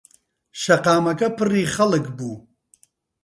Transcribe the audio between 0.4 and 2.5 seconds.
شەقاکەمە پڕی خەڵک بوو.